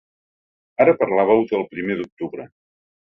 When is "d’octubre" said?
2.01-2.49